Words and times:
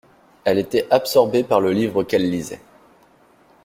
Elle 0.45 0.57
était 0.57 0.87
absorbée 0.89 1.43
par 1.43 1.61
le 1.61 1.71
livre 1.71 2.03
qu'elle 2.03 2.27
lisait. 2.27 2.59